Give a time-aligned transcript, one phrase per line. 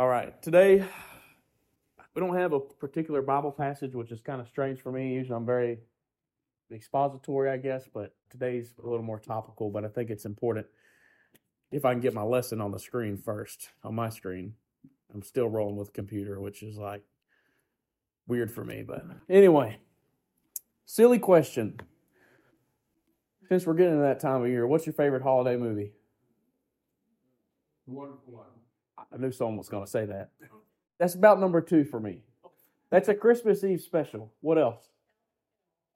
[0.00, 0.40] All right.
[0.40, 0.82] Today,
[2.14, 5.12] we don't have a particular Bible passage, which is kind of strange for me.
[5.12, 5.80] Usually I'm very
[6.72, 10.66] expository, I guess, but today's a little more topical, but I think it's important
[11.70, 14.54] if I can get my lesson on the screen first, on my screen.
[15.12, 17.02] I'm still rolling with computer, which is like
[18.26, 18.82] weird for me.
[18.82, 19.80] But anyway,
[20.86, 21.78] silly question.
[23.50, 25.92] Since we're getting to that time of year, what's your favorite holiday movie?
[27.86, 28.59] The Wonderful one.
[29.12, 30.30] I knew someone was going to say that.
[30.98, 32.22] That's about number two for me.
[32.90, 34.32] That's a Christmas Eve special.
[34.40, 34.88] What else?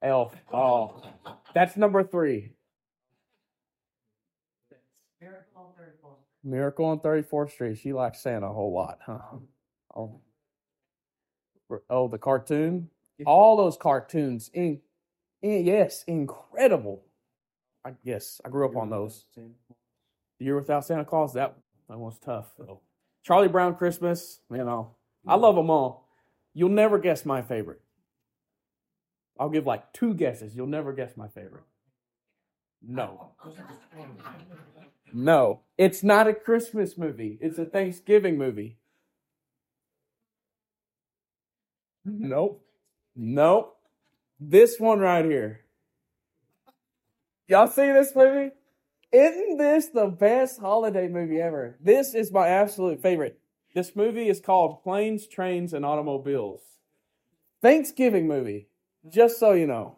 [0.01, 0.33] Elf.
[0.53, 1.01] Oh,
[1.53, 2.51] that's number three.
[6.43, 7.77] Miracle on 34th Street.
[7.77, 9.19] She likes Santa a whole lot, huh?
[9.95, 10.21] Oh,
[11.89, 12.89] oh the cartoon?
[13.25, 14.51] All those cartoons.
[14.53, 14.79] In,
[15.41, 17.03] in, yes, incredible.
[17.83, 19.25] I yes, I grew up on those.
[19.35, 21.55] The Year Without Santa Claus, that,
[21.89, 22.47] that was tough.
[23.25, 24.91] Charlie Brown Christmas, you know,
[25.25, 26.07] I love them all.
[26.53, 27.81] You'll never guess my favorite.
[29.39, 30.55] I'll give like two guesses.
[30.55, 31.63] You'll never guess my favorite.
[32.87, 33.31] No.
[35.11, 35.61] No.
[35.75, 37.39] It's not a Christmas movie.
[37.41, 38.77] It's a Thanksgiving movie.
[42.07, 42.29] Mm-hmm.
[42.29, 42.63] Nope.
[43.15, 43.77] Nope.
[44.39, 45.61] This one right here.
[47.47, 48.51] Y'all see this movie?
[49.11, 51.77] Isn't this the best holiday movie ever?
[51.79, 53.39] This is my absolute favorite.
[53.73, 56.61] This movie is called Planes, Trains, and Automobiles.
[57.61, 58.67] Thanksgiving movie,
[59.09, 59.97] just so you know.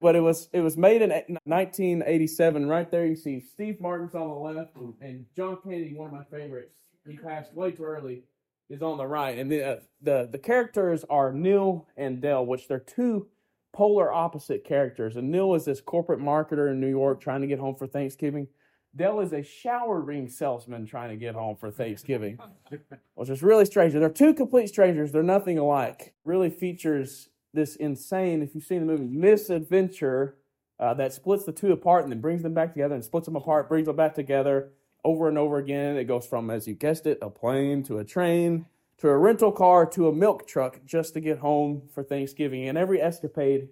[0.00, 1.10] But it was it was made in
[1.44, 2.68] 1987.
[2.68, 6.24] Right there, you see Steve Martin's on the left, and John Candy, one of my
[6.24, 6.76] favorites.
[7.06, 8.24] He passed way too early.
[8.68, 12.66] Is on the right, and the uh, the the characters are Neil and Dell, which
[12.66, 13.28] they're two
[13.76, 15.16] polar opposite characters.
[15.16, 18.48] And Neil is this corporate marketer in New York trying to get home for Thanksgiving.
[18.96, 22.38] Dell is a shower ring salesman trying to get home for Thanksgiving,
[23.16, 23.92] which is really strange.
[23.92, 25.12] They're two complete strangers.
[25.12, 26.14] They're nothing alike.
[26.24, 30.36] Really features this insane, if you've seen the movie, misadventure
[30.80, 33.36] uh, that splits the two apart and then brings them back together and splits them
[33.36, 34.70] apart, brings them back together
[35.04, 35.98] over and over again.
[35.98, 38.64] It goes from, as you guessed it, a plane to a train
[38.98, 42.68] to a rental car to a milk truck just to get home for Thanksgiving.
[42.68, 43.68] And every escapade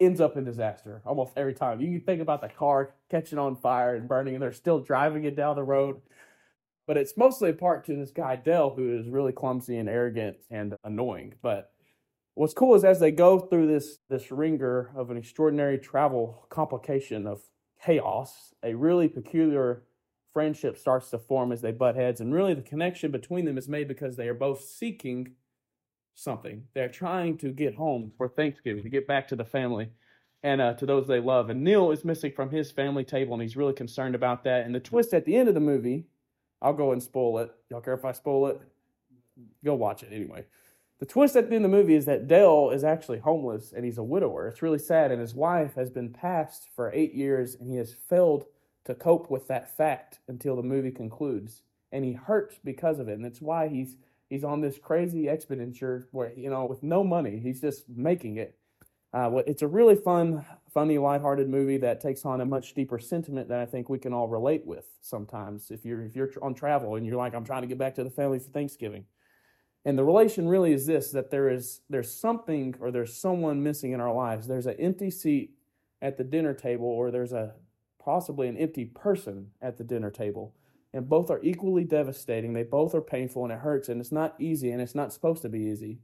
[0.00, 1.80] ends up in disaster almost every time.
[1.80, 5.36] You think about the car catching on fire and burning, and they're still driving it
[5.36, 6.00] down the road.
[6.86, 10.36] But it's mostly a part to this guy, Dell, who is really clumsy and arrogant
[10.50, 11.34] and annoying.
[11.42, 11.72] But
[12.34, 17.26] what's cool is as they go through this, this ringer of an extraordinary travel complication
[17.26, 17.40] of
[17.82, 19.82] chaos, a really peculiar
[20.36, 22.20] friendship starts to form as they butt heads.
[22.20, 25.32] And really, the connection between them is made because they are both seeking
[26.14, 26.64] something.
[26.74, 29.88] They're trying to get home for Thanksgiving, to get back to the family
[30.42, 31.48] and uh, to those they love.
[31.48, 34.66] And Neil is missing from his family table, and he's really concerned about that.
[34.66, 36.04] And the twist at the end of the movie,
[36.60, 37.50] I'll go and spoil it.
[37.70, 38.60] Y'all care if I spoil it?
[39.64, 40.44] Go watch it anyway.
[40.98, 43.86] The twist at the end of the movie is that Dell is actually homeless and
[43.86, 44.48] he's a widower.
[44.48, 47.94] It's really sad, and his wife has been passed for eight years, and he has
[48.10, 48.44] failed
[48.86, 51.62] to cope with that fact until the movie concludes.
[51.92, 53.12] And he hurts because of it.
[53.14, 53.96] And that's why he's
[54.28, 58.58] he's on this crazy expenditure where, you know, with no money, he's just making it.
[59.12, 60.44] Uh, it's a really fun,
[60.74, 64.12] funny, lighthearted movie that takes on a much deeper sentiment that I think we can
[64.12, 65.70] all relate with sometimes.
[65.70, 68.04] If you're if you're on travel and you're like, I'm trying to get back to
[68.04, 69.04] the family for Thanksgiving,
[69.84, 73.92] and the relation really is this: that there is there's something or there's someone missing
[73.92, 74.46] in our lives.
[74.46, 75.52] There's an empty seat
[76.02, 77.54] at the dinner table, or there's a
[78.06, 80.54] possibly an empty person at the dinner table.
[80.94, 82.52] And both are equally devastating.
[82.52, 85.42] They both are painful and it hurts and it's not easy and it's not supposed
[85.42, 85.98] to be easy.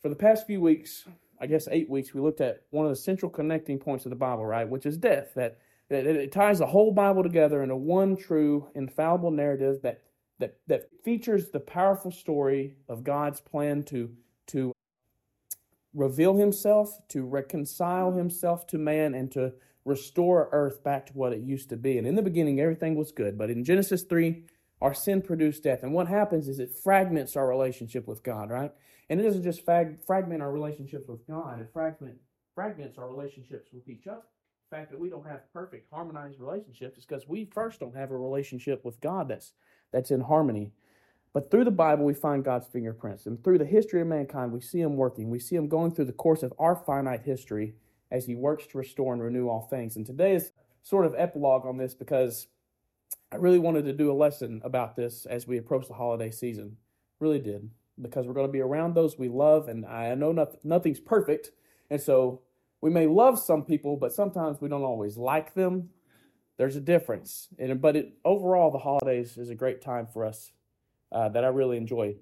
[0.00, 1.04] For the past few weeks,
[1.38, 4.16] I guess eight weeks, we looked at one of the central connecting points of the
[4.16, 4.68] Bible, right?
[4.68, 5.34] Which is death.
[5.36, 5.58] That,
[5.90, 10.00] that it ties the whole Bible together into one true, infallible narrative that,
[10.38, 14.10] that, that features the powerful story of God's plan to,
[14.46, 14.72] to
[15.92, 19.52] reveal himself, to reconcile himself to man, and to
[19.90, 21.98] restore earth back to what it used to be.
[21.98, 23.36] And in the beginning, everything was good.
[23.36, 24.44] But in Genesis 3,
[24.80, 25.82] our sin produced death.
[25.82, 28.72] And what happens is it fragments our relationship with God, right?
[29.10, 32.16] And it doesn't just fag- fragment our relationships with God, it fragment,
[32.54, 34.22] fragments our relationships with each other.
[34.70, 38.12] The fact that we don't have perfect, harmonized relationships is because we first don't have
[38.12, 39.52] a relationship with God that's,
[39.92, 40.72] that's in harmony.
[41.32, 43.26] But through the Bible, we find God's fingerprints.
[43.26, 45.28] And through the history of mankind, we see Him working.
[45.28, 47.74] We see Him going through the course of our finite history
[48.10, 49.96] as he works to restore and renew all things.
[49.96, 50.52] And today is
[50.82, 52.48] sort of epilogue on this because
[53.32, 56.76] I really wanted to do a lesson about this as we approach the holiday season.
[57.20, 57.70] Really did.
[58.00, 61.50] Because we're going to be around those we love, and I know not, nothing's perfect.
[61.90, 62.40] And so
[62.80, 65.90] we may love some people, but sometimes we don't always like them.
[66.56, 67.48] There's a difference.
[67.58, 70.52] And, but it, overall, the holidays is a great time for us
[71.12, 72.16] uh, that I really enjoy.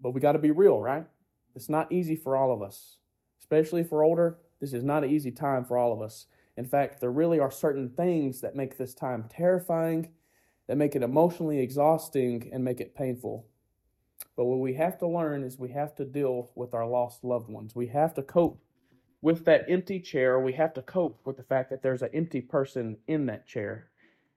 [0.00, 1.06] But we got to be real, right?
[1.54, 2.96] It's not easy for all of us,
[3.40, 4.38] especially for older.
[4.60, 6.26] This is not an easy time for all of us.
[6.56, 10.10] In fact, there really are certain things that make this time terrifying,
[10.66, 13.46] that make it emotionally exhausting, and make it painful.
[14.36, 17.48] But what we have to learn is we have to deal with our lost loved
[17.48, 17.74] ones.
[17.74, 18.62] We have to cope
[19.22, 20.40] with that empty chair.
[20.40, 23.90] We have to cope with the fact that there's an empty person in that chair.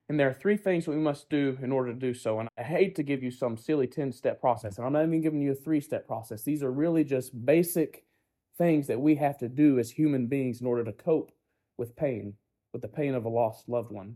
[0.10, 2.40] And there are three things we must do in order to do so.
[2.40, 4.78] And I hate to give you some silly 10 step process.
[4.78, 6.44] And I'm not even giving you a three step process.
[6.44, 8.03] These are really just basic
[8.58, 11.32] things that we have to do as human beings in order to cope
[11.78, 12.34] with pain,
[12.72, 14.16] with the pain of a lost loved one.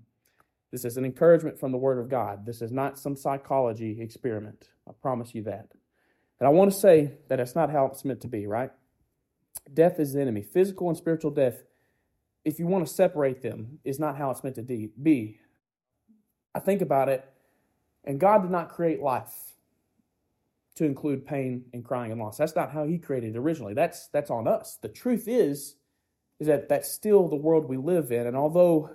[0.71, 2.45] This is an encouragement from the Word of God.
[2.45, 4.69] This is not some psychology experiment.
[4.87, 5.67] I promise you that.
[6.39, 8.71] And I want to say that it's not how it's meant to be, right?
[9.73, 10.43] Death is the enemy.
[10.43, 11.63] Physical and spiritual death,
[12.45, 15.39] if you want to separate them, is not how it's meant to be.
[16.53, 17.25] I think about it,
[18.03, 19.33] and God did not create life
[20.77, 22.37] to include pain and crying and loss.
[22.37, 23.73] That's not how He created it originally.
[23.73, 24.77] That's that's on us.
[24.81, 25.75] The truth is,
[26.39, 28.27] is that that's still the world we live in.
[28.27, 28.91] And although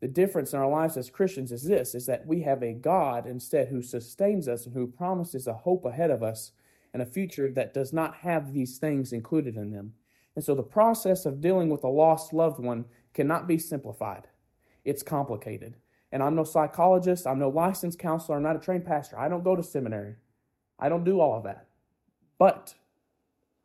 [0.00, 3.26] the difference in our lives as Christians is this, is that we have a God
[3.26, 6.52] instead who sustains us and who promises a hope ahead of us
[6.92, 9.94] and a future that does not have these things included in them.
[10.36, 14.28] And so the process of dealing with a lost loved one cannot be simplified.
[14.84, 15.76] It's complicated.
[16.12, 19.18] And I'm no psychologist, I'm no licensed counselor, I'm not a trained pastor.
[19.18, 20.16] I don't go to seminary.
[20.78, 21.66] I don't do all of that.
[22.38, 22.74] But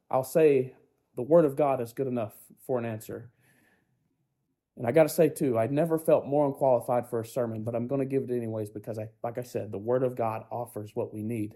[0.09, 0.73] I'll say
[1.15, 2.33] the Word of God is good enough
[2.65, 3.29] for an answer.
[4.77, 7.75] And I got to say, too, I never felt more unqualified for a sermon, but
[7.75, 10.45] I'm going to give it anyways because, I, like I said, the Word of God
[10.51, 11.55] offers what we need.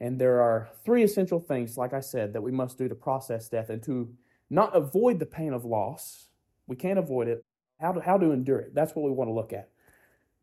[0.00, 3.48] And there are three essential things, like I said, that we must do to process
[3.48, 4.12] death and to
[4.50, 6.30] not avoid the pain of loss.
[6.66, 7.44] We can't avoid it.
[7.80, 8.74] How to, how to endure it.
[8.74, 9.68] That's what we want to look at.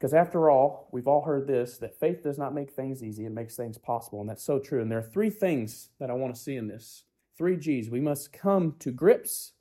[0.01, 3.31] Because after all, we've all heard this that faith does not make things easy, it
[3.31, 4.19] makes things possible.
[4.19, 4.81] And that's so true.
[4.81, 7.03] And there are three things that I want to see in this
[7.38, 7.88] three G's.
[7.88, 9.51] We must come to grips,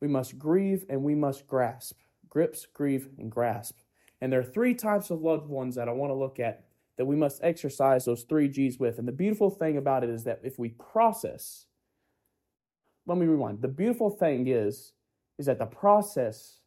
[0.00, 1.98] we must grieve, and we must grasp.
[2.28, 3.78] Grips, grieve, and grasp.
[4.20, 6.66] And there are three types of loved ones that I want to look at
[6.96, 9.00] that we must exercise those three G's with.
[9.00, 11.66] And the beautiful thing about it is that if we process,
[13.04, 13.62] let me rewind.
[13.62, 14.92] The beautiful thing is,
[15.40, 16.57] is that the process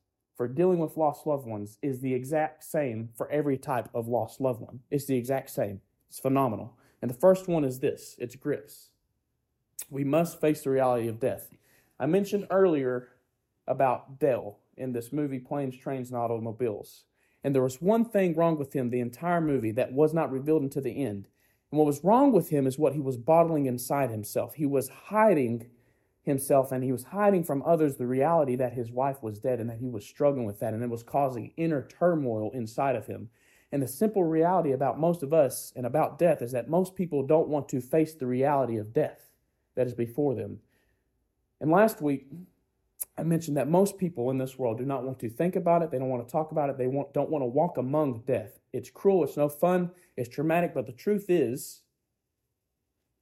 [0.42, 4.42] for dealing with lost loved ones is the exact same for every type of lost
[4.42, 4.80] loved one.
[4.90, 5.82] It's the exact same.
[6.10, 6.76] It's phenomenal.
[7.00, 8.90] And the first one is this it's grips.
[9.92, 11.52] We must face the reality of death.
[12.00, 13.10] I mentioned earlier
[13.68, 17.04] about Dell in this movie, Planes, Trains, and Automobiles.
[17.44, 20.64] And there was one thing wrong with him the entire movie that was not revealed
[20.64, 21.28] until the end.
[21.70, 24.56] And what was wrong with him is what he was bottling inside himself.
[24.56, 25.68] He was hiding
[26.24, 29.70] himself and he was hiding from others the reality that his wife was dead and
[29.70, 33.30] that he was struggling with that and it was causing inner turmoil inside of him.
[33.72, 37.26] And the simple reality about most of us and about death is that most people
[37.26, 39.30] don't want to face the reality of death
[39.76, 40.60] that is before them.
[41.60, 42.28] And last week,
[43.18, 45.90] I mentioned that most people in this world do not want to think about it.
[45.90, 46.78] They don't want to talk about it.
[46.78, 48.60] They want, don't want to walk among death.
[48.74, 49.24] It's cruel.
[49.24, 49.92] It's no fun.
[50.18, 50.74] It's traumatic.
[50.74, 51.82] But the truth is,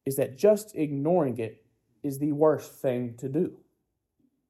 [0.06, 1.64] is that just ignoring it
[2.04, 3.58] is the worst thing to do.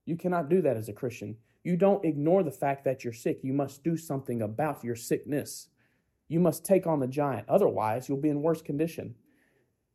[0.05, 1.37] You cannot do that as a Christian.
[1.63, 3.39] You don't ignore the fact that you're sick.
[3.43, 5.67] You must do something about your sickness.
[6.27, 7.49] You must take on the giant.
[7.49, 9.15] Otherwise, you'll be in worse condition.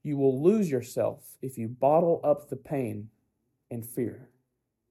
[0.02, 3.08] You will lose yourself if you bottle up the pain
[3.70, 4.28] and fear.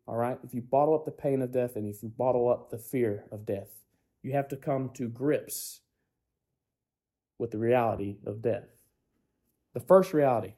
[0.08, 0.40] All right?
[0.44, 3.26] If you bottle up the pain of death and if you bottle up the fear
[3.32, 3.70] of death,
[4.24, 5.82] you have to come to grips
[7.38, 8.66] with the reality of death.
[9.74, 10.54] The first reality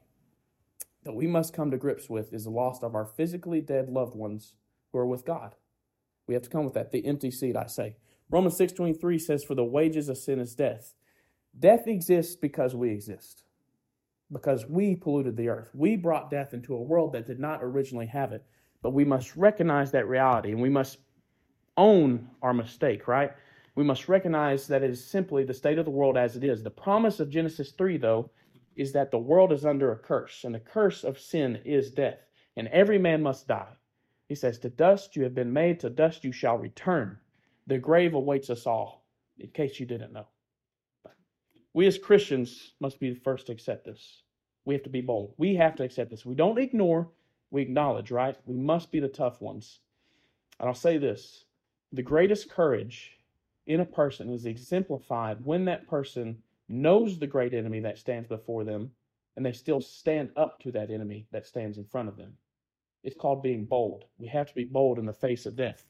[1.06, 4.14] that we must come to grips with is the loss of our physically dead loved
[4.14, 4.52] ones
[4.92, 5.54] who are with God.
[6.26, 6.92] We have to come with that.
[6.92, 7.96] The empty seat, I say.
[8.30, 10.94] Romans 6.23 says, For the wages of sin is death.
[11.58, 13.44] Death exists because we exist.
[14.30, 15.70] Because we polluted the earth.
[15.72, 18.44] We brought death into a world that did not originally have it.
[18.82, 20.98] But we must recognize that reality and we must
[21.76, 23.32] own our mistake, right?
[23.76, 26.62] We must recognize that it is simply the state of the world as it is.
[26.62, 28.30] The promise of Genesis 3, though,
[28.76, 32.18] is that the world is under a curse, and the curse of sin is death,
[32.56, 33.72] and every man must die.
[34.28, 37.18] He says, To dust you have been made, to dust you shall return.
[37.66, 39.06] The grave awaits us all,
[39.38, 40.26] in case you didn't know.
[41.72, 44.22] We as Christians must be the first to accept this.
[44.64, 45.34] We have to be bold.
[45.36, 46.26] We have to accept this.
[46.26, 47.10] We don't ignore,
[47.50, 48.36] we acknowledge, right?
[48.46, 49.80] We must be the tough ones.
[50.58, 51.44] And I'll say this
[51.92, 53.12] the greatest courage
[53.66, 58.64] in a person is exemplified when that person knows the great enemy that stands before
[58.64, 58.90] them,
[59.36, 62.34] and they still stand up to that enemy that stands in front of them.
[63.04, 64.04] It's called being bold.
[64.18, 65.84] We have to be bold in the face of death.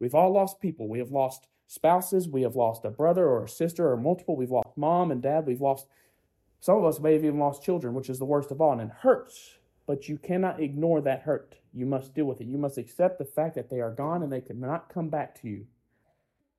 [0.00, 0.88] We've all lost people.
[0.88, 2.28] We have lost spouses.
[2.28, 4.36] We have lost a brother or a sister or multiple.
[4.36, 5.46] We've lost mom and dad.
[5.46, 5.86] We've lost
[6.60, 8.82] Some of us may have even lost children, which is the worst of all, and
[8.82, 9.58] it hurts.
[9.86, 11.56] But you cannot ignore that hurt.
[11.72, 12.46] You must deal with it.
[12.46, 15.48] You must accept the fact that they are gone and they cannot come back to
[15.48, 15.66] you.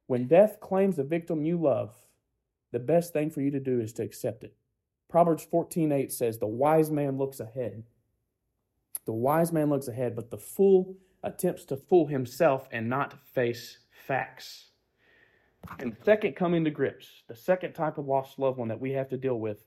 [0.07, 1.95] When death claims a victim you love,
[2.71, 4.55] the best thing for you to do is to accept it.
[5.09, 7.83] Proverbs 14:8 says, "The wise man looks ahead."
[9.05, 13.79] The wise man looks ahead, but the fool attempts to fool himself and not face
[13.89, 14.71] facts.
[15.79, 19.09] And second coming to grips, the second type of lost loved one that we have
[19.09, 19.63] to deal with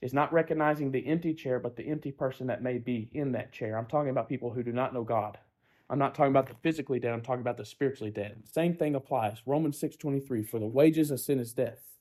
[0.00, 3.52] is not recognizing the empty chair, but the empty person that may be in that
[3.52, 3.76] chair.
[3.76, 5.38] I'm talking about people who do not know God.
[5.88, 8.46] I'm not talking about the physically dead, I'm talking about the spiritually dead.
[8.46, 9.42] Same thing applies.
[9.46, 11.95] Romans 6:23, for the wages of sin is death.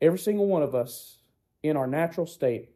[0.00, 1.18] Every single one of us
[1.62, 2.70] in our natural state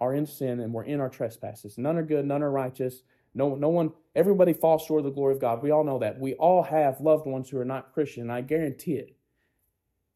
[0.00, 1.78] are in sin and we're in our trespasses.
[1.78, 3.02] None are good, none are righteous.
[3.34, 5.62] No, no one, everybody falls short of the glory of God.
[5.62, 6.18] We all know that.
[6.18, 9.16] We all have loved ones who are not Christian, I guarantee it.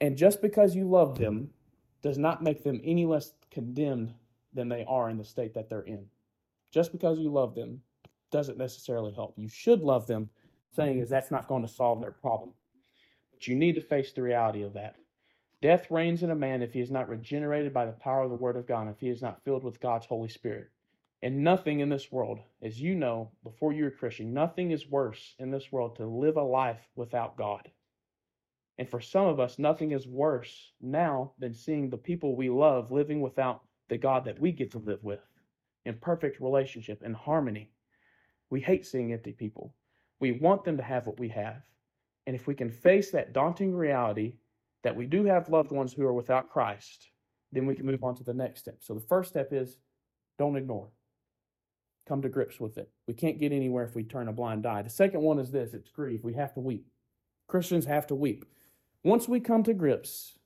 [0.01, 1.51] And just because you love them
[2.03, 4.15] does not make them any less condemned
[4.55, 6.07] than they are in the state that they're in.
[6.71, 7.81] Just because you love them
[8.31, 9.35] doesn't necessarily help.
[9.37, 10.29] You should love them,
[10.75, 12.53] saying is that's not going to solve their problem.
[13.33, 14.97] But you need to face the reality of that.
[15.61, 18.37] Death reigns in a man if he is not regenerated by the power of the
[18.37, 20.71] Word of God, if he is not filled with God's Holy Spirit.
[21.21, 25.35] And nothing in this world, as you know before you're a Christian, nothing is worse
[25.41, 27.69] in this world to live a life without God.
[28.79, 32.93] And for some of us, nothing is worse now than seeing the people we love
[32.93, 35.27] living without the God that we get to live with
[35.85, 37.73] in perfect relationship and harmony.
[38.51, 39.75] We hate seeing empty people.
[40.21, 41.63] We want them to have what we have.
[42.29, 44.35] And if we can face that daunting reality
[44.89, 47.11] that we do have loved ones who are without Christ,
[47.53, 48.79] then we can move on to the next step.
[48.81, 49.77] So the first step is
[50.39, 50.89] don't ignore.
[52.09, 52.89] Come to grips with it.
[53.07, 54.81] We can't get anywhere if we turn a blind eye.
[54.81, 56.25] The second one is this it's grief.
[56.25, 56.87] We have to weep.
[57.49, 58.47] Christians have to weep.
[59.05, 60.39] Once we come to grips,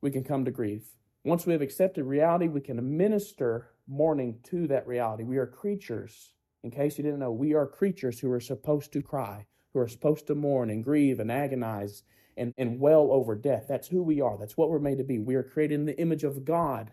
[0.00, 0.96] we can come to grief.
[1.22, 5.24] Once we have accepted reality, we can minister mourning to that reality.
[5.24, 6.32] We are creatures.
[6.64, 9.44] In case you didn't know, we are creatures who are supposed to cry,
[9.74, 12.02] who are supposed to mourn and grieve and agonize
[12.38, 13.66] and, and well over death.
[13.68, 14.38] That's who we are.
[14.38, 15.18] That's what we're made to be.
[15.18, 16.92] We are created in the image of God,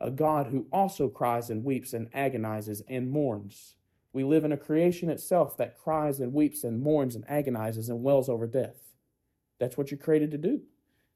[0.00, 3.76] a God who also cries and weeps and agonizes and mourns.
[4.12, 8.02] We live in a creation itself that cries and weeps and mourns and agonizes and
[8.02, 8.94] wells over death.
[9.60, 10.62] That's what you're created to do.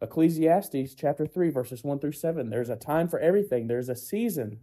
[0.00, 2.50] Ecclesiastes chapter 3, verses 1 through 7.
[2.50, 4.60] There's a time for everything, there's a season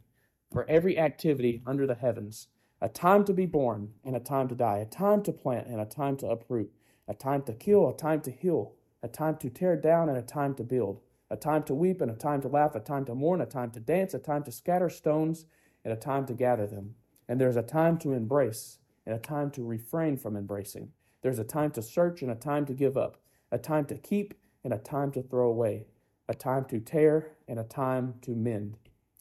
[0.51, 2.47] for every activity under the heavens.
[2.79, 5.79] A time to be born and a time to die, a time to plant and
[5.79, 6.71] a time to uproot,
[7.07, 10.21] a time to kill, a time to heal, a time to tear down and a
[10.21, 13.15] time to build, a time to weep and a time to laugh, a time to
[13.15, 15.45] mourn, a time to dance, a time to scatter stones
[15.83, 16.95] and a time to gather them.
[17.27, 20.91] And there's a time to embrace and a time to refrain from embracing.
[21.21, 23.17] There's a time to search and a time to give up
[23.51, 25.85] a time to keep and a time to throw away,
[26.29, 28.77] a time to tear and a time to mend.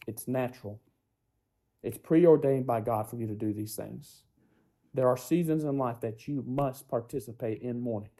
[0.06, 0.80] It's natural.
[1.82, 4.22] It's preordained by God for you to do these things.
[4.94, 8.10] There are seasons in life that you must participate in mourning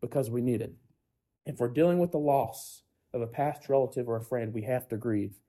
[0.00, 0.74] because we need it.
[1.46, 2.82] If we're dealing with the loss
[3.12, 5.40] of a past relative or a friend, we have to grieve.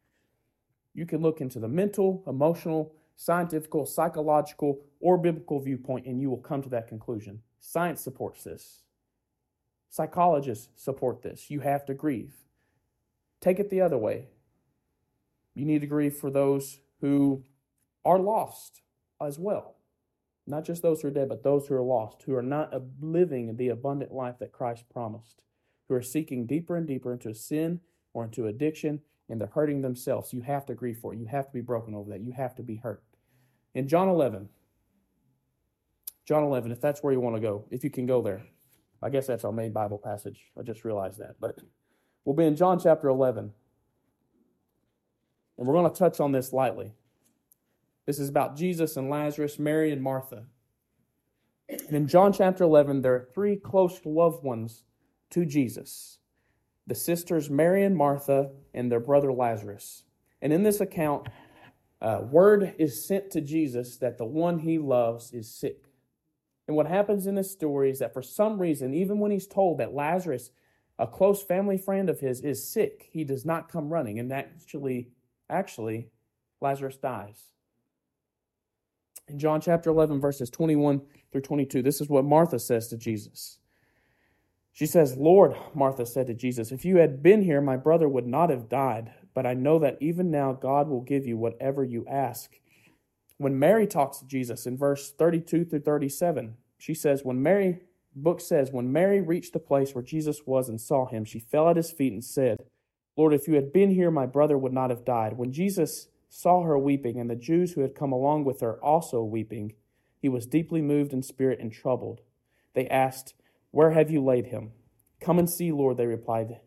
[0.94, 6.38] You can look into the mental, emotional, scientific, psychological, or biblical viewpoint, and you will
[6.38, 7.42] come to that conclusion.
[7.60, 8.84] Science supports this.
[9.90, 11.50] Psychologists support this.
[11.50, 12.34] You have to grieve.
[13.40, 14.30] Take it the other way.
[15.54, 17.44] You need to grieve for those who
[18.06, 18.82] are lost
[19.22, 19.76] as well.
[20.48, 23.56] Not just those who are dead, but those who are lost, who are not living
[23.56, 25.44] the abundant life that Christ promised,
[25.92, 27.82] who are seeking deeper and deeper into sin
[28.14, 30.32] or into addiction, and they're hurting themselves.
[30.32, 31.20] You have to grieve for it.
[31.20, 32.22] You have to be broken over that.
[32.22, 33.04] You have to be hurt.
[33.76, 34.48] In John 11,
[36.26, 38.42] John 11, if that's where you want to go, if you can go there.
[39.04, 40.40] I guess that's our main Bible passage.
[40.58, 41.36] I just realized that.
[41.42, 41.60] But
[42.24, 43.52] we'll be in John chapter 11.
[45.58, 46.94] And we're going to touch on this lightly.
[48.06, 50.44] This is about Jesus and Lazarus, Mary and Martha.
[51.68, 54.86] And in John chapter 11, there are three close loved ones
[55.32, 56.20] to Jesus
[56.88, 60.04] the sisters Mary and Martha and their brother Lazarus.
[60.42, 61.28] And in this account,
[62.02, 65.86] uh, word is sent to Jesus that the one he loves is sick.
[66.68, 69.78] And what happens in this story is that for some reason, even when he's told
[69.78, 70.52] that Lazarus,
[70.98, 74.20] a close family friend of his, is sick, he does not come running.
[74.20, 75.10] And actually,
[75.50, 76.10] actually,
[76.60, 77.52] Lazarus dies.
[79.28, 83.60] In John chapter 11, verses 21 through 22, this is what Martha says to Jesus.
[84.72, 88.28] She says, Lord, Martha said to Jesus, if you had been here, my brother would
[88.28, 89.14] not have died.
[89.34, 92.60] But I know that even now God will give you whatever you ask.
[93.38, 97.80] When Mary talks to Jesus in verse 32 through 37, she says, When Mary,
[98.16, 101.70] book says, when Mary reached the place where Jesus was and saw him, she fell
[101.70, 102.66] at his feet and said,
[103.18, 105.38] Lord, if you had been here, my brother would not have died.
[105.38, 109.24] When Jesus saw her weeping, and the Jews who had come along with her also
[109.24, 109.74] weeping,
[110.22, 112.22] he was deeply moved in spirit and troubled.
[112.74, 113.34] They asked,
[113.72, 114.72] Where have you laid him?
[115.20, 116.60] Come and see, Lord, they replied.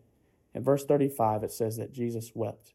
[0.55, 2.75] In verse 35, it says that Jesus wept.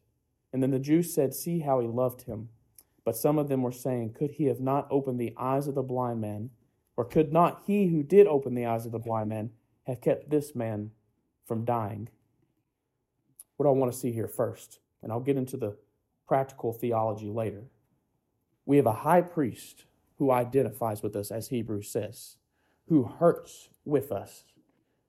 [0.52, 2.48] And then the Jews said, See how he loved him.
[3.04, 5.82] But some of them were saying, Could he have not opened the eyes of the
[5.82, 6.50] blind man?
[6.96, 9.50] Or could not he who did open the eyes of the blind man
[9.84, 10.90] have kept this man
[11.46, 12.08] from dying?
[13.56, 14.80] What I want to see here first?
[15.02, 15.76] And I'll get into the
[16.28, 17.64] practical theology later.
[18.66, 19.84] We have a high priest
[20.18, 22.36] who identifies with us, as Hebrews says,
[22.90, 24.42] who hurts with us.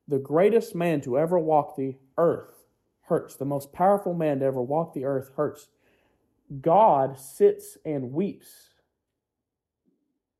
[0.07, 2.67] The greatest man to ever walk the earth
[3.07, 3.35] hurts.
[3.35, 5.67] The most powerful man to ever walk the earth hurts.
[6.61, 8.69] God sits and weeps.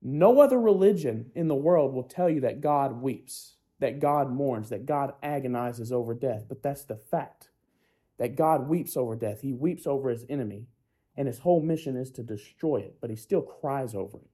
[0.03, 4.69] No other religion in the world will tell you that God weeps, that God mourns,
[4.69, 7.50] that God agonizes over death, but that's the fact
[8.19, 9.41] that God weeps over death.
[9.41, 10.67] He weeps over his enemy,
[11.17, 14.30] and his whole mission is to destroy it, but he still cries over it.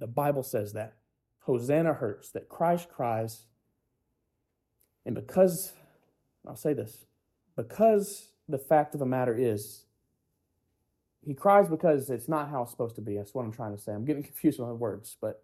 [0.00, 0.94] The Bible says that.
[1.44, 3.46] Hosanna hurts, that Christ cries.
[5.06, 5.72] And because,
[6.46, 7.04] I'll say this,
[7.56, 9.84] because the fact of the matter is,
[11.22, 13.16] he cries because it's not how it's supposed to be.
[13.16, 13.92] That's what I'm trying to say.
[13.92, 15.42] I'm getting confused with my words, but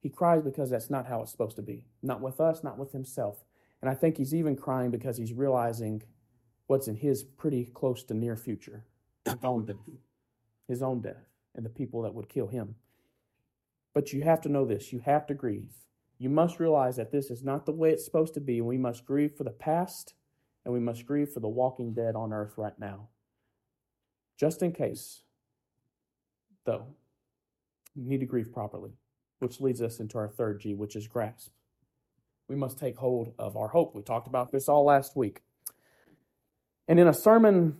[0.00, 1.84] he cries because that's not how it's supposed to be.
[2.02, 3.44] Not with us, not with himself.
[3.80, 6.02] And I think he's even crying because he's realizing
[6.66, 8.84] what's in his pretty close to near future
[9.24, 9.76] his own death,
[10.66, 12.76] his own death and the people that would kill him.
[13.94, 15.72] But you have to know this you have to grieve.
[16.18, 18.78] You must realize that this is not the way it's supposed to be, and we
[18.78, 20.14] must grieve for the past
[20.64, 23.08] and we must grieve for the walking dead on earth right now.
[24.38, 25.22] Just in case,
[26.66, 26.88] though,
[27.94, 28.92] you need to grieve properly,
[29.38, 31.52] which leads us into our third G, which is grasp
[32.48, 33.94] we must take hold of our hope.
[33.94, 35.42] We talked about this all last week.
[36.88, 37.76] And in a sermon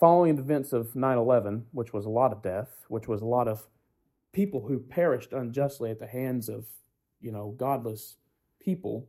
[0.00, 3.26] following the events of 9 11, which was a lot of death, which was a
[3.26, 3.66] lot of
[4.32, 6.66] people who perished unjustly at the hands of,
[7.20, 8.16] you know, godless
[8.60, 9.08] people,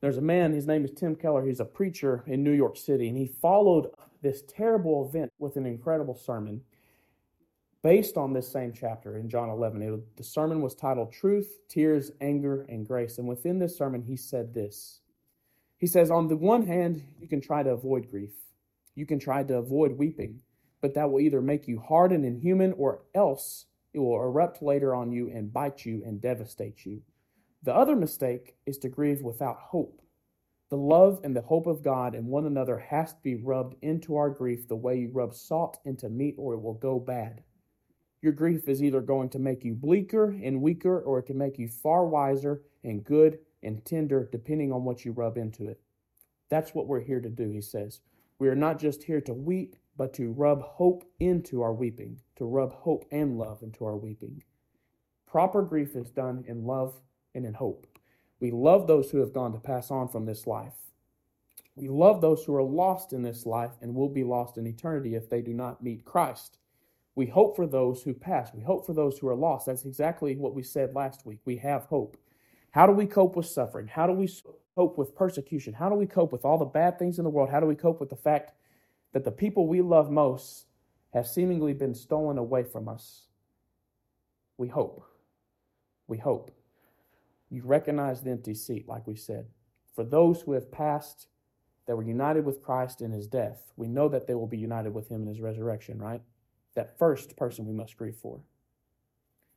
[0.00, 1.44] there's a man, his name is Tim Keller.
[1.44, 3.90] He's a preacher in New York City, and he followed
[4.22, 6.62] this terrible event with an incredible sermon
[7.82, 9.82] based on this same chapter in John 11.
[9.82, 13.18] It, the sermon was titled Truth, Tears, Anger, and Grace.
[13.18, 15.00] And within this sermon, he said this
[15.78, 18.32] He says, On the one hand, you can try to avoid grief,
[18.94, 20.40] you can try to avoid weeping,
[20.80, 24.94] but that will either make you hard and inhuman or else it will erupt later
[24.94, 27.02] on you and bite you and devastate you.
[27.62, 30.00] The other mistake is to grieve without hope.
[30.70, 34.16] The love and the hope of God and one another has to be rubbed into
[34.16, 37.42] our grief the way you rub salt into meat or it will go bad.
[38.22, 41.58] Your grief is either going to make you bleaker and weaker, or it can make
[41.58, 45.80] you far wiser and good and tender, depending on what you rub into it.
[46.50, 48.00] That's what we're here to do, he says.
[48.38, 52.46] We are not just here to weep, but to rub hope into our weeping, to
[52.46, 54.42] rub hope and love into our weeping.
[55.26, 56.94] Proper grief is done in love
[57.34, 57.86] and in hope.
[58.40, 60.72] We love those who have gone to pass on from this life.
[61.76, 65.16] We love those who are lost in this life and will be lost in eternity
[65.16, 66.56] if they do not meet Christ.
[67.14, 68.54] We hope for those who pass.
[68.54, 69.66] We hope for those who are lost.
[69.66, 71.40] That's exactly what we said last week.
[71.44, 72.16] We have hope.
[72.70, 73.86] How do we cope with suffering?
[73.86, 74.30] How do we
[74.74, 75.74] cope with persecution?
[75.74, 77.50] How do we cope with all the bad things in the world?
[77.50, 78.52] How do we cope with the fact
[79.12, 80.66] that the people we love most
[81.12, 83.26] have seemingly been stolen away from us?
[84.56, 85.04] We hope.
[86.06, 86.50] We hope.
[87.50, 89.46] You recognize the empty seat, like we said.
[89.94, 91.26] For those who have passed,
[91.86, 94.94] that were united with Christ in his death, we know that they will be united
[94.94, 96.22] with him in his resurrection, right?
[96.74, 98.40] that first person we must grieve for.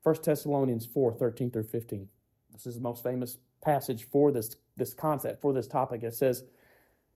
[0.03, 2.09] 1 Thessalonians 4 13 through 15.
[2.51, 6.03] This is the most famous passage for this, this concept, for this topic.
[6.03, 6.43] It says,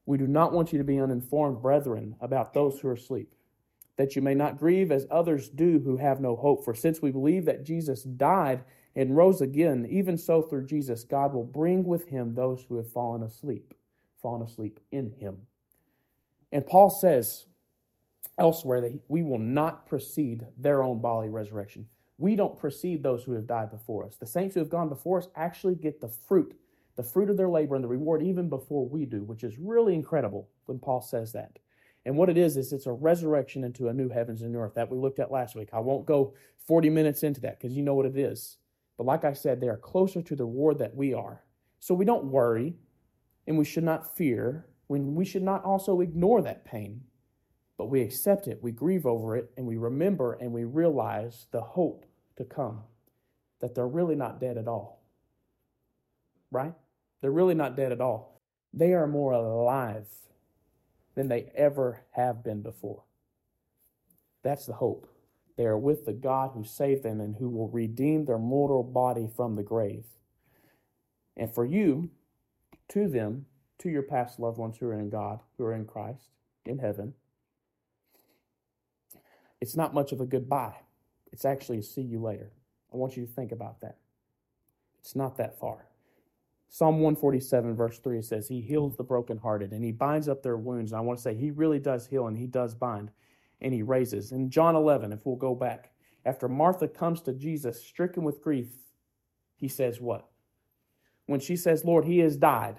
[0.08, 3.36] We do not want you to be uninformed, brethren, about those who are asleep,
[3.98, 6.64] that you may not grieve as others do who have no hope.
[6.64, 8.64] For since we believe that Jesus died
[8.96, 12.92] and rose again, even so through Jesus, God will bring with him those who have
[12.92, 13.74] fallen asleep,
[14.22, 15.40] fallen asleep in him.
[16.52, 17.46] And Paul says,
[18.38, 21.86] elsewhere that we will not precede their own bodily resurrection.
[22.18, 24.16] We don't precede those who have died before us.
[24.16, 26.56] The saints who have gone before us actually get the fruit,
[26.98, 29.96] the fruit of their labor and the reward even before we do, which is really
[29.96, 31.60] incredible when Paul says that.
[32.06, 34.76] And what it is, is it's a resurrection into a new heavens and new earth
[34.76, 35.70] that we looked at last week.
[35.72, 36.34] I won't go
[36.66, 38.58] 40 minutes into that because you know what it is.
[38.98, 41.44] But like I said, they are closer to the reward that we are.
[41.80, 42.76] So we don't worry
[43.46, 47.02] and we should not fear when we should not also ignore that pain
[47.78, 51.62] but we accept it, we grieve over it, and we remember and we realize the
[51.62, 52.06] hope
[52.36, 52.82] to come
[53.60, 55.04] that they're really not dead at all.
[56.52, 56.74] Right?
[57.22, 58.42] They're really not dead at all.
[58.74, 60.08] They are more alive
[61.16, 63.04] than they ever have been before.
[64.44, 65.10] That's the hope.
[65.58, 69.28] They are with the God who saved them and who will redeem their mortal body
[69.36, 70.06] from the grave.
[71.36, 72.12] And for you,
[72.90, 73.48] to them,
[73.80, 76.30] to your past loved ones who are in God, who are in Christ,
[76.66, 77.16] in heaven,
[79.60, 80.76] it's not much of a goodbye.
[81.32, 82.52] It's actually a see you later.
[82.94, 83.98] I want you to think about that.
[85.00, 85.87] It's not that far.
[86.70, 90.92] Psalm 147, verse 3 says, He heals the brokenhearted and He binds up their wounds.
[90.92, 93.12] And I want to say, He really does heal and He does bind
[93.62, 94.32] and He raises.
[94.32, 95.92] In John 11, if we'll go back,
[96.26, 98.68] after Martha comes to Jesus stricken with grief,
[99.56, 100.28] He says, What?
[101.26, 102.78] When she says, Lord, He has died.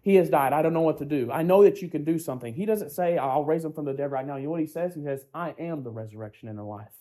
[0.00, 0.52] He has died.
[0.52, 1.30] I don't know what to do.
[1.30, 2.54] I know that you can do something.
[2.54, 4.36] He doesn't say, I'll raise him from the dead right now.
[4.36, 4.94] You know what he says?
[4.94, 6.94] He says, I am the resurrection and the life.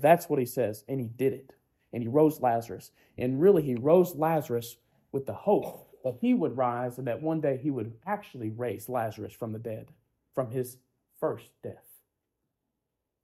[0.00, 0.84] That's what he says.
[0.88, 1.54] And he did it.
[1.92, 2.92] And he rose Lazarus.
[3.18, 4.76] And really, he rose Lazarus
[5.12, 8.88] with the hope that he would rise and that one day he would actually raise
[8.88, 9.88] Lazarus from the dead,
[10.34, 10.78] from his
[11.20, 11.84] first death.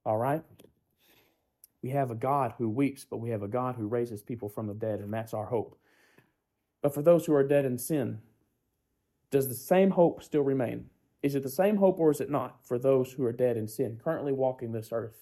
[0.05, 0.43] All right?
[1.81, 4.67] We have a God who weeps, but we have a God who raises people from
[4.67, 5.77] the dead, and that's our hope.
[6.81, 8.19] But for those who are dead in sin,
[9.31, 10.89] does the same hope still remain?
[11.21, 13.67] Is it the same hope or is it not for those who are dead in
[13.67, 15.17] sin, currently walking this earth?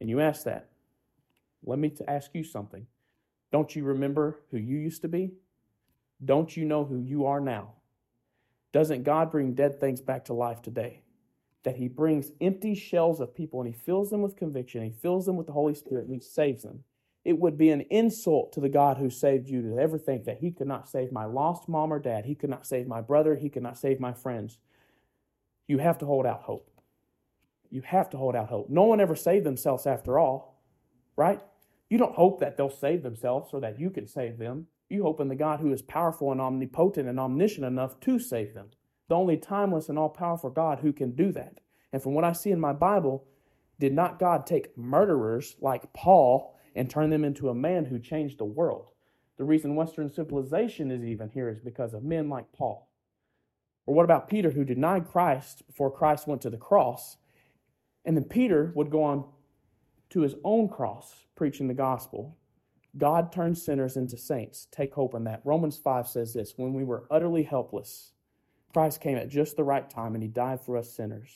[0.00, 0.68] And you ask that.
[1.64, 2.86] Let me ask you something.
[3.52, 5.34] Don't you remember who you used to be?
[6.24, 7.74] Don't you know who you are now?
[8.72, 11.02] Doesn't God bring dead things back to life today?
[11.62, 15.26] That He brings empty shells of people and He fills them with conviction, He fills
[15.26, 16.84] them with the Holy Spirit, and He saves them.
[17.24, 20.38] It would be an insult to the God who saved you to ever think that
[20.38, 23.36] He could not save my lost mom or dad, He could not save my brother,
[23.36, 24.58] He could not save my friends.
[25.68, 26.70] You have to hold out hope.
[27.70, 28.68] You have to hold out hope.
[28.70, 30.62] No one ever saved themselves after all,
[31.16, 31.40] right?
[31.92, 34.66] You don't hope that they'll save themselves so that you can save them.
[34.88, 38.54] You hope in the God who is powerful and omnipotent and omniscient enough to save
[38.54, 38.70] them.
[39.10, 41.60] The only timeless and all powerful God who can do that.
[41.92, 43.26] And from what I see in my Bible,
[43.78, 48.38] did not God take murderers like Paul and turn them into a man who changed
[48.38, 48.88] the world?
[49.36, 52.88] The reason Western civilization is even here is because of men like Paul.
[53.84, 57.18] Or what about Peter, who denied Christ before Christ went to the cross?
[58.06, 59.26] And then Peter would go on
[60.12, 62.36] to his own cross, preaching the gospel.
[62.98, 64.68] God turns sinners into saints.
[64.70, 65.40] Take hope in that.
[65.44, 68.12] Romans 5 says this When we were utterly helpless,
[68.72, 71.30] Christ came at just the right time and he died for us sinners.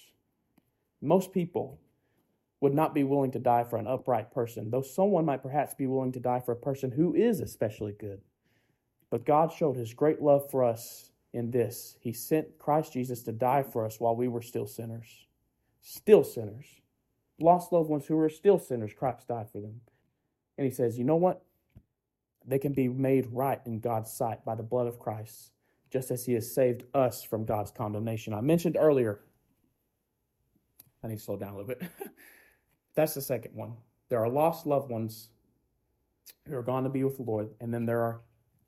[1.01, 1.81] Most people
[2.61, 5.87] would not be willing to die for an upright person, though someone might perhaps be
[5.87, 8.21] willing to die for a person who is especially good.
[9.11, 13.33] But God showed his great love for us in this He sent Christ Jesus to
[13.33, 15.27] die for us while we were still sinners.
[15.81, 16.67] Still sinners
[17.39, 19.81] lost loved ones who are still sinners, Christ died for them.
[20.59, 21.43] And he says, you know what?
[22.47, 25.51] They can be made right in God's sight by the blood of Christ,
[25.91, 28.33] just as he has saved us from God's condemnation.
[28.33, 29.21] I mentioned earlier,
[31.03, 31.83] I need to slow down a little bit.
[32.95, 33.75] That's the second one.
[34.09, 35.29] There are lost loved ones
[36.49, 38.21] who are gone to be with the Lord, and then there are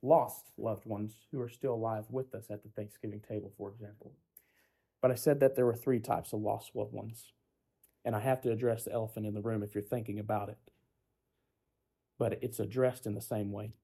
[0.03, 4.13] lost loved ones who are still alive with us at the Thanksgiving table, for example.
[5.01, 7.33] But I said that there were three types of lost loved ones.
[8.09, 10.57] And I have to address the elephant in the room if you're thinking about it.
[12.19, 13.75] But it's addressed in the same way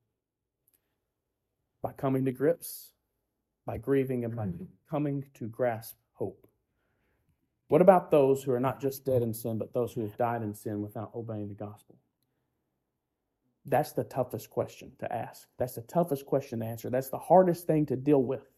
[1.82, 2.92] by coming to grips,
[3.66, 4.64] by grieving, and by mm-hmm.
[4.88, 6.46] coming to grasp hope.
[7.68, 10.40] What about those who are not just dead in sin, but those who have died
[10.40, 11.98] in sin without obeying the gospel?
[13.66, 15.48] That's the toughest question to ask.
[15.58, 16.88] That's the toughest question to answer.
[16.88, 18.48] That's the hardest thing to deal with.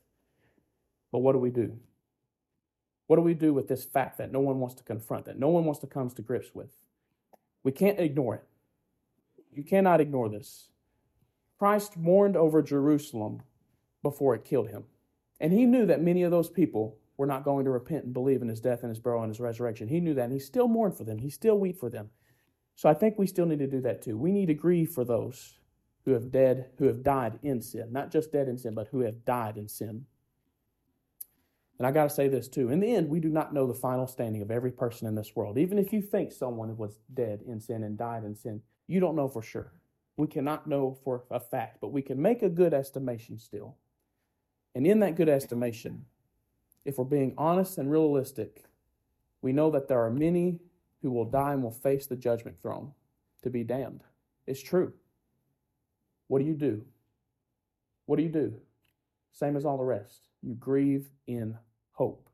[1.11, 1.77] But what do we do?
[3.07, 5.49] What do we do with this fact that no one wants to confront, that no
[5.49, 6.71] one wants to come to grips with?
[7.63, 8.45] We can't ignore it.
[9.53, 10.69] You cannot ignore this.
[11.59, 13.43] Christ mourned over Jerusalem
[14.03, 14.85] before it killed him.
[15.41, 18.43] And he knew that many of those people were not going to repent and believe
[18.43, 19.89] in his death and his burial and his resurrection.
[19.89, 21.19] He knew that, and he still mourned for them.
[21.19, 22.11] He still wept for them.
[22.75, 24.19] So I think we still need to do that too.
[24.19, 25.55] We need to grieve for those
[26.05, 29.01] who have dead, who have died in sin, not just dead in sin, but who
[29.01, 30.07] have died in sin.
[31.79, 32.71] And I got to say this too.
[32.71, 35.37] In the end, we do not know the final standing of every person in this
[35.37, 35.59] world.
[35.59, 39.17] Even if you think someone was dead in sin and died in sin, you don't
[39.17, 39.73] know for sure.
[40.17, 43.77] We cannot know for a fact, but we can make a good estimation still.
[44.75, 46.07] And in that good estimation,
[46.87, 48.65] if we're being honest and realistic,
[49.43, 50.61] we know that there are many
[51.03, 52.93] who will die and will face the judgment throne
[53.43, 54.03] to be damned.
[54.47, 54.95] It's true.
[56.29, 56.85] What do you do?
[58.07, 58.55] What do you do?
[59.33, 60.29] Same as all the rest.
[60.43, 61.59] You grieve in
[61.97, 62.29] hope.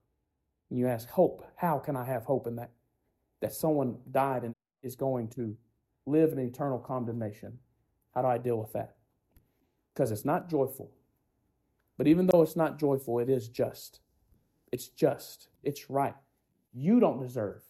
[0.71, 2.71] And you ask, hope, how can I have hope in that?
[3.41, 5.57] That someone died and is going to
[6.07, 7.59] live in eternal condemnation.
[8.15, 8.97] How do I deal with that?
[9.95, 10.91] Because it's not joyful.
[11.97, 14.01] But even though it's not joyful, it is just.
[14.73, 15.49] It's just.
[15.63, 16.15] It's right.
[16.73, 17.63] You don't deserve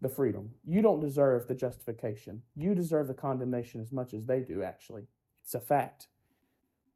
[0.00, 0.50] the freedom.
[0.66, 2.42] You don't deserve the justification.
[2.56, 5.06] You deserve the condemnation as much as they do, actually.
[5.44, 6.08] It's a fact.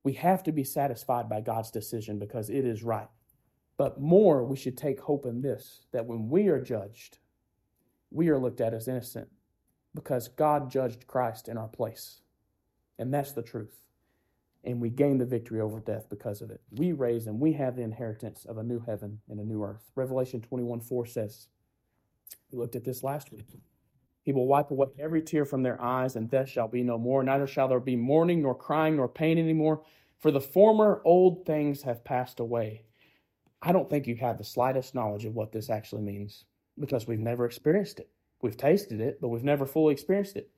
[0.03, 3.09] We have to be satisfied by God's decision because it is right.
[3.77, 7.19] But more, we should take hope in this that when we are judged,
[8.11, 9.29] we are looked at as innocent
[9.95, 12.21] because God judged Christ in our place.
[12.99, 13.81] And that's the truth.
[14.63, 16.61] And we gain the victory over death because of it.
[16.71, 19.91] We raise and we have the inheritance of a new heaven and a new earth.
[19.95, 21.49] Revelation 21 4 says,
[22.51, 23.59] we looked at this last week.
[24.23, 27.23] He will wipe away every tear from their eyes, and death shall be no more.
[27.23, 29.83] Neither shall there be mourning, nor crying, nor pain anymore,
[30.19, 32.85] for the former old things have passed away.
[33.63, 36.45] I don't think you have the slightest knowledge of what this actually means
[36.79, 38.09] because we've never experienced it.
[38.43, 40.51] We've tasted it, but we've never fully experienced it.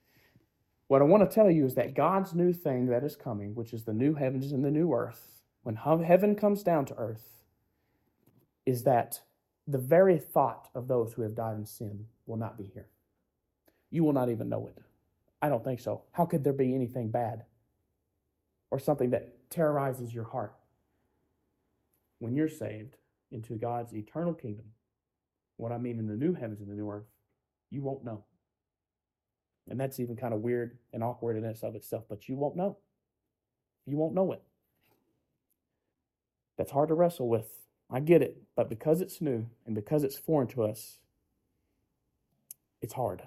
[0.89, 3.73] What I want to tell you is that God's new thing that is coming, which
[3.73, 7.43] is the new heavens and the new earth, when heaven comes down to earth,
[8.65, 9.21] is that
[9.67, 12.87] the very thought of those who have died in sin will not be here.
[13.91, 14.83] You will not even know it.
[15.43, 16.03] I don't think so.
[16.13, 17.45] How could there be anything bad
[18.71, 20.55] or something that terrorizes your heart
[22.19, 22.97] when you're saved
[23.31, 24.67] into God's eternal kingdom?
[25.57, 27.07] What I mean in the new heavens and the new earth,
[27.71, 28.25] you won't know.
[29.69, 32.57] And that's even kind of weird and awkward in and of itself, but you won't
[32.57, 32.79] know.
[33.87, 34.43] You won't know it.
[36.57, 37.49] That's hard to wrestle with.
[37.91, 40.99] I get it, but because it's new and because it's foreign to us,
[42.81, 43.23] it's hard.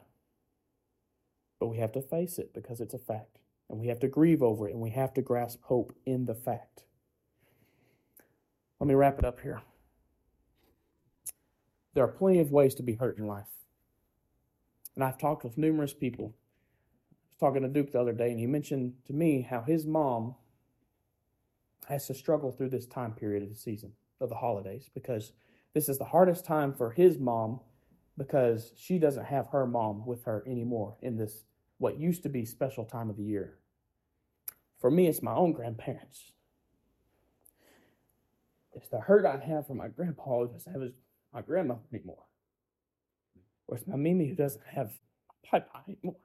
[1.60, 3.40] But we have to face it because it's a fact.
[3.70, 6.36] And we have to grieve over it and we have to grasp hope in the
[6.36, 6.84] fact.
[8.80, 9.62] Let me wrap it up here.
[11.94, 13.50] There are plenty of ways to be hurt in life.
[14.96, 16.34] And I've talked with numerous people.
[16.34, 19.86] I was talking to Duke the other day, and he mentioned to me how his
[19.86, 20.36] mom
[21.88, 25.34] has to struggle through this time period of the season of the holidays because
[25.74, 27.60] this is the hardest time for his mom
[28.18, 31.46] because she doesn't have her mom with her anymore in this
[31.78, 33.58] what used to be special time of the year.
[34.80, 36.34] For me, it's my own grandparents.
[38.80, 40.94] It's the hurt I have for my grandpa who doesn't have his,
[41.34, 42.24] my grandma anymore.
[43.68, 44.92] Or it's my Mimi who doesn't have
[45.28, 46.18] my papa anymore.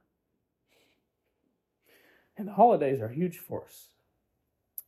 [2.37, 3.89] And the holidays are huge for us.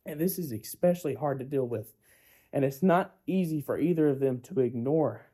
[0.05, 1.93] And this is especially hard to deal with
[2.53, 5.27] and it's not easy for either of them to ignore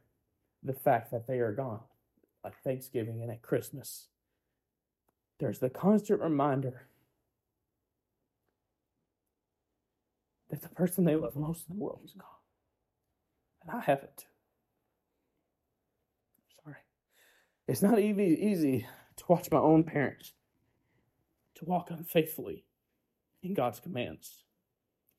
[0.64, 1.82] the fact that they are gone,
[2.44, 4.08] like Thanksgiving and at Christmas.
[5.40, 6.88] There's the constant reminder
[10.64, 12.28] the person they love most in the world is gone.
[13.62, 14.26] And I haven't.
[16.64, 16.78] Sorry.
[17.68, 20.34] It's not easy, easy to watch my own parents
[21.56, 22.66] to walk unfaithfully
[23.42, 24.44] in God's commands.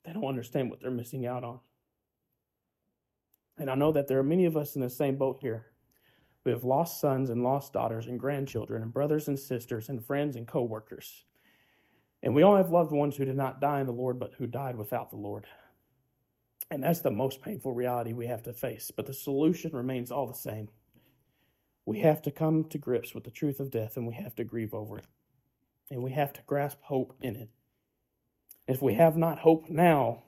[0.04, 1.60] They don't understand what they're missing out on.
[3.56, 5.66] And I know that there are many of us in the same boat here.
[6.44, 10.36] We have lost sons and lost daughters and grandchildren and brothers and sisters and friends
[10.36, 11.24] and co-workers.
[12.24, 14.46] And we all have loved ones who did not die in the Lord, but who
[14.46, 15.46] died without the Lord.
[16.70, 18.90] And that's the most painful reality we have to face.
[18.90, 20.70] But the solution remains all the same.
[21.84, 24.44] We have to come to grips with the truth of death and we have to
[24.44, 25.06] grieve over it.
[25.90, 27.50] And we have to grasp hope in it.
[28.66, 30.22] If we have not hope now,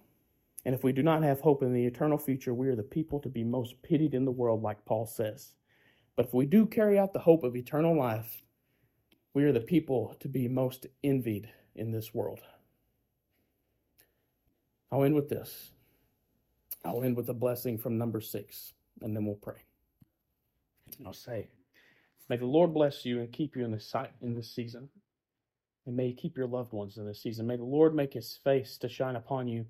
[0.66, 3.20] and if we do not have hope in the eternal future, we are the people
[3.20, 5.54] to be most pitied in the world, like Paul says.
[6.14, 8.42] But if we do carry out the hope of eternal life,
[9.32, 12.40] we are the people to be most envied in this world.
[14.90, 15.70] I'll end with this.
[16.84, 19.64] I'll end with a blessing from number six, and then we'll pray.
[21.04, 21.48] I'll say,
[22.28, 24.88] May the Lord bless you and keep you in this, in this season.
[25.86, 27.46] And may He keep your loved ones in this season.
[27.46, 29.66] May the Lord make His face to shine upon you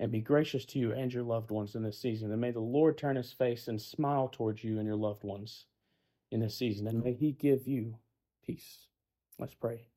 [0.00, 2.30] and be gracious to you and your loved ones in this season.
[2.30, 5.66] And may the Lord turn his face and smile towards you and your loved ones
[6.30, 6.86] in this season.
[6.86, 7.96] And may he give you
[8.44, 8.86] peace.
[9.38, 9.88] Let's pray.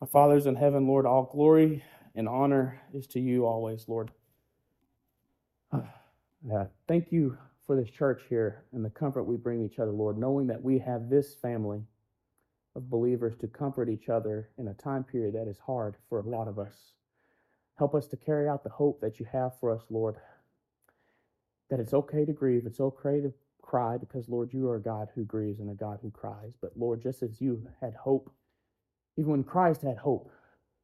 [0.00, 1.82] Our Father's in heaven, Lord, all glory
[2.14, 4.10] and honor is to you always, Lord.
[5.72, 10.18] Uh, thank you for this church here and the comfort we bring each other, Lord,
[10.18, 11.82] knowing that we have this family
[12.76, 16.28] of believers to comfort each other in a time period that is hard for a
[16.28, 16.92] lot of us.
[17.78, 20.16] Help us to carry out the hope that you have for us, Lord.
[21.70, 25.08] That it's okay to grieve, it's okay to cry, because, Lord, you are a God
[25.14, 26.52] who grieves and a God who cries.
[26.60, 28.30] But, Lord, just as you had hope,
[29.16, 30.30] even when Christ had hope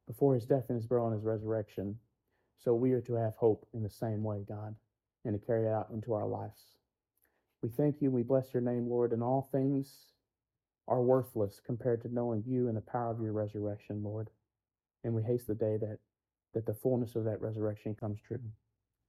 [0.07, 1.97] before his death and his burial and his resurrection,
[2.57, 4.75] so we are to have hope in the same way, God,
[5.25, 6.61] and to carry it out into our lives.
[7.61, 8.07] We thank you.
[8.07, 10.05] And we bless your name, Lord, and all things
[10.87, 14.29] are worthless compared to knowing you and the power of your resurrection, Lord.
[15.03, 15.99] And we haste the day that
[16.53, 18.41] that the fullness of that resurrection comes true.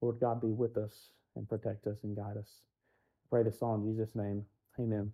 [0.00, 2.48] Lord God, be with us and protect us and guide us.
[3.30, 4.44] Pray this all in Jesus' name.
[4.78, 5.12] Amen.